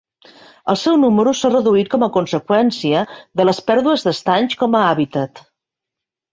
[0.73, 3.05] El seu número s'ha reduït com a conseqüència
[3.41, 5.47] de les pèrdues d'estanys com a habitat.